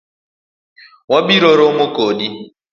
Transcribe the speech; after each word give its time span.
Wabiro 1.11 1.49
romo 1.59 1.85
kodi. 1.95 2.19